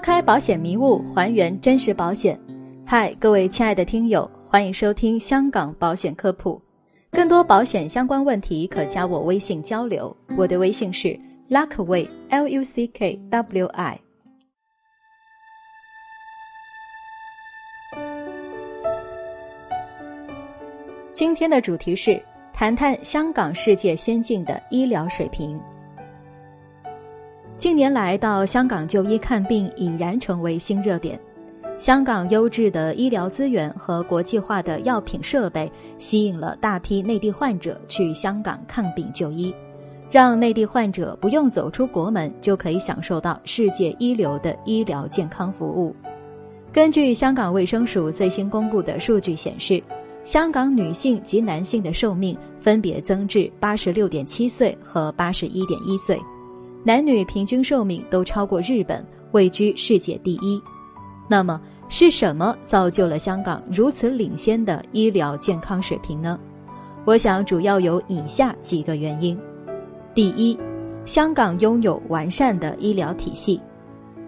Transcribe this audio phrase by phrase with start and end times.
[0.00, 2.40] 拨开保险迷雾，还原真实保险。
[2.86, 6.58] 嗨，各位亲爱的听友，欢迎收听香港保险科普。
[7.10, 10.16] 更多保险相关问题，可加我微信交流。
[10.38, 11.08] 我的微信是
[11.50, 14.00] Luckway，L U C K W I。
[21.12, 22.18] 今天的主题是
[22.54, 25.60] 谈谈香港世界先进的医疗水平。
[27.60, 31.20] 近年来到香港就医看病已然成为新热点。
[31.76, 39.54] 香港优质的医疗资源和国际化的药品设备吸引了大批内地患者去香港看病就医，
[40.10, 45.94] 让内地患者不用走出国门就可以享受到世界一流的医疗健康服务。
[46.72, 49.82] 根据香港卫生署最新公布的数据显示，
[50.24, 56.18] 香港女性及男性的寿命分别增至八十六点七岁和八十一点一岁。
[56.82, 60.60] 男女平均寿命都超过日本，位居世界第一。
[61.28, 61.60] 那么
[61.90, 66.38] 是什么造就了香港如此领先的医疗健康水平呢？
[67.04, 69.38] 我想主要有以下几个原因：
[70.14, 70.58] 第一，
[71.04, 73.60] 香港拥有完善的医疗体系，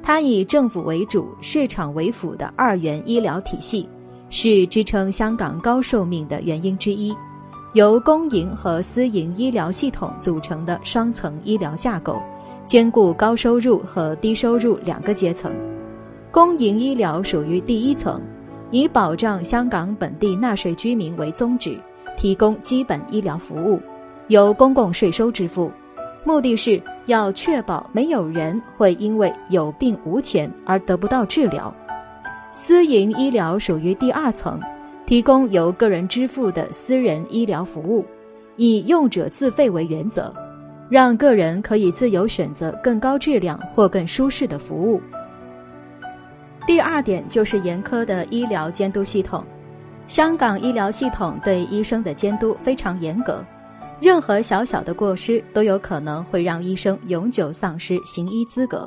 [0.02, 3.88] 它以政府为主、市场为辅的二元医疗体系，
[4.28, 7.16] 是支撑香港高寿命的原因之一。
[7.72, 12.20] 由公营和私营医疗系统组成的双层医疗架构。
[12.64, 15.52] 兼顾高收入和低收入两个阶层，
[16.30, 18.20] 公营医疗属于第一层，
[18.70, 21.76] 以保障香港本地纳税居民为宗旨，
[22.16, 23.80] 提供基本医疗服务，
[24.28, 25.70] 由公共税收支付，
[26.24, 31.74] 目的是要确保没有人会因为有病无钱而得不到治疗。
[32.52, 34.60] 私营医疗属于第二层，
[35.04, 38.04] 提供由个人支付的私人医疗服务，
[38.56, 40.32] 以用者自费为原则。
[40.92, 45.00] 让个人可以自由选择更高质量或更舒适的服务。
[46.66, 49.42] 第二点就是严苛的医疗监督系统，
[50.06, 53.42] 香港医疗系统对医生的监督非常严格，
[54.02, 58.86] 任何小小的过失都有可能会让医生永久丧失行医资格，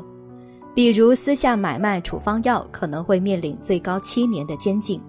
[0.76, 5.02] 比如私下买卖处方药可能会面临最高七年的监禁。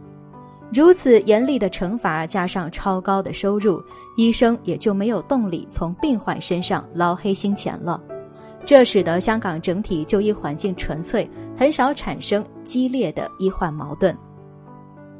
[0.72, 3.80] 如此严厉的惩罚，加上超高的收入，
[4.16, 8.02] 医生也就没有动力从病患身上捞黑心钱了。
[8.64, 14.14] 这使得香港整体就医环境纯粹，很少产生激烈的医患矛盾。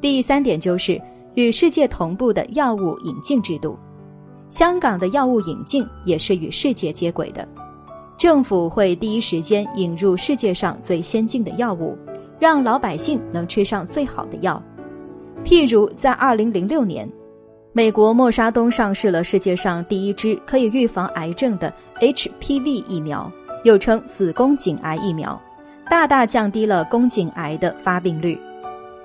[0.00, 1.00] 第三点就是
[1.34, 3.78] 与世界同步的药物引进制度，
[4.50, 7.46] 香港的药物引进也是与世界接轨的，
[8.18, 11.96] 政府会第一时间引入世界上最先进的药物，
[12.40, 14.60] 让老百姓能吃上最好的药。
[15.46, 17.08] 譬如，在二零零六年，
[17.72, 23.30] 美国默沙东上市了世界上第一支可以预防癌症的 HPV 疫苗，
[23.62, 25.40] 又称子宫颈癌疫苗，
[25.88, 28.36] 大大降低了宫颈癌的发病率。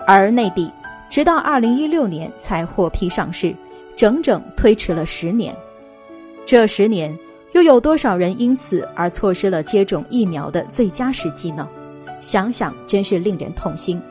[0.07, 0.67] 而内地
[1.11, 3.55] 直到二零一六年才获批上市，
[3.95, 5.55] 整整推迟了十年。
[6.43, 7.15] 这十年，
[7.51, 11.69] 又有多少人因此而错失了接种疫苗的最佳时机呢？
[12.19, 14.01] 想想真是令人痛心。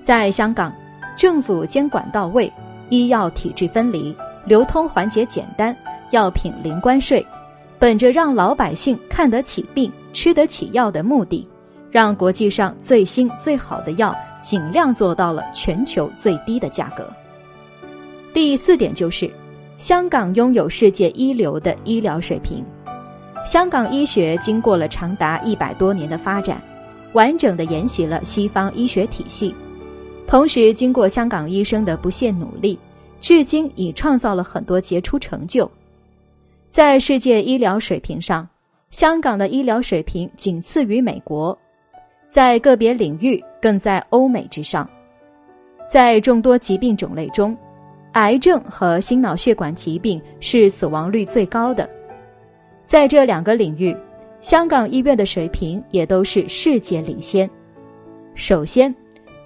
[0.00, 0.74] 在香港。
[1.16, 2.52] 政府监管到位，
[2.90, 4.14] 医药体制分离，
[4.44, 5.76] 流通环节简单，
[6.10, 7.24] 药品零关税，
[7.78, 11.46] 本着让老百姓看得起病、吃得起药的目的，
[11.90, 17.08] 让国际上最新最好的药尽量做到了全球最低的价格。
[18.32, 19.30] 第四点就是，
[19.78, 22.64] 香港拥有世界一流的医疗水平。
[23.44, 26.60] 香港医学经过了长达一百多年的发展，
[27.12, 29.54] 完整的沿袭了西方医学体系。
[30.26, 32.78] 同时，经过香港医生的不懈努力，
[33.20, 35.70] 至今已创造了很多杰出成就。
[36.70, 38.48] 在世界医疗水平上，
[38.90, 41.56] 香港的医疗水平仅次于美国，
[42.26, 44.88] 在个别领域更在欧美之上。
[45.88, 47.56] 在众多疾病种类中，
[48.12, 51.88] 癌症和心脑血管疾病是死亡率最高的。
[52.82, 53.96] 在这两个领域，
[54.40, 57.48] 香港医院的水平也都是世界领先。
[58.34, 58.92] 首先，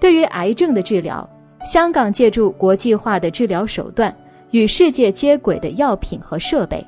[0.01, 1.29] 对于癌症的治疗，
[1.65, 4.15] 香港借助国际化的治疗手段，
[4.53, 6.85] 与世界接轨的药品和设备，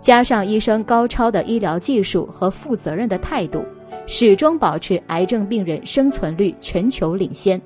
[0.00, 3.64] 加上医生高超的医疗技术和负责任的态度，
[4.06, 7.60] 始终保持癌症病人生存率全球领先。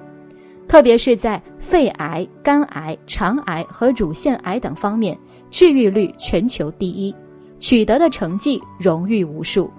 [0.68, 5.16] 特别是在肺癌、肝癌、肠癌和乳腺癌等方面，
[5.50, 7.14] 治愈率全球第一，
[7.58, 9.70] 取得的成绩荣誉无数。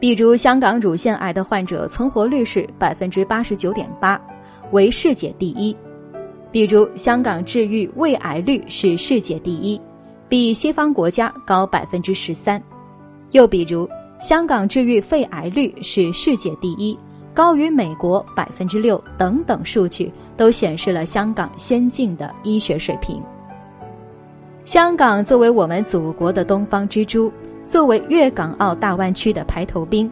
[0.00, 4.20] 比如，香港乳腺癌的患者存活率是百分之八十九点八，
[4.70, 5.74] 为世界第一；
[6.52, 9.80] 比如，香港治愈胃癌率是世界第一，
[10.28, 12.60] 比西方国家高百分之十三；
[13.32, 13.88] 又比如，
[14.20, 16.96] 香港治愈肺癌率是世界第一，
[17.34, 23.20] 高于美国百分之六等等数据都显示了香港先进的医学水平。
[24.64, 27.32] 香港作为我们祖国的东方之珠，
[27.68, 30.10] 作为粤港澳大湾区的排头兵，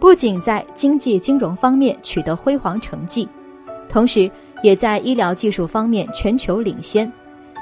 [0.00, 3.28] 不仅在经济金融方面取得辉煌成绩，
[3.90, 4.30] 同时
[4.62, 7.12] 也在医疗技术方面全球领先，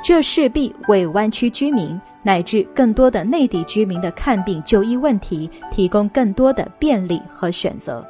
[0.04, 2.00] 这势必为湾区居民。
[2.24, 8.06] 乃至更多的内地居民的看病就医问题提供更多的便利和选择，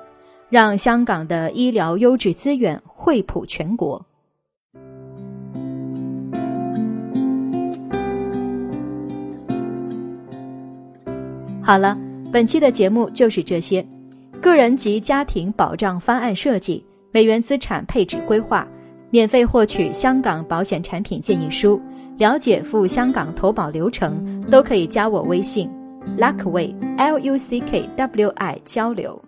[0.51, 4.05] 让香港的医疗优质资源惠普全国。
[11.73, 11.97] 好了，
[12.31, 13.83] 本期的节目就是这些。
[14.43, 18.69] 个人及家庭保障方案设计、美元资产配置规划，
[19.09, 21.81] 免费获取香港保险产品建议书。
[22.19, 25.67] 了解赴香港投保流程，都可以加我微信
[26.19, 29.23] ，Luckway L U C K W I 交流。